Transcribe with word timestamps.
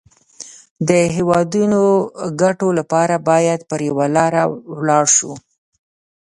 د 0.87 0.89
هېوادنيو 1.15 1.87
ګټو 2.41 2.67
لپاره 2.79 3.15
بايد 3.29 3.59
پر 3.69 3.79
يوه 3.89 4.05
لاره 4.15 4.43
ولاړ 4.77 5.05
شو. 5.17 5.33